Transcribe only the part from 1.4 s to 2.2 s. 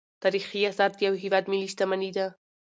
ملي شتمني